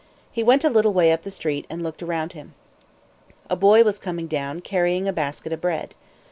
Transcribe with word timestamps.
He 0.31 0.41
went 0.41 0.63
a 0.63 0.69
little 0.71 0.93
way 0.93 1.11
up 1.11 1.21
the 1.21 1.29
street, 1.29 1.67
and 1.69 1.83
looked 1.83 2.01
around 2.01 2.33
him. 2.33 2.55
A 3.51 3.55
boy 3.55 3.83
was 3.83 3.99
coming 3.99 4.25
down, 4.25 4.61
carrying 4.61 5.07
a 5.07 5.13
basket 5.13 5.53
of 5.53 5.61
bread. 5.61 5.93